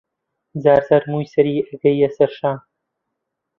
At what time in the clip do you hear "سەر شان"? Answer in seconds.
2.17-2.57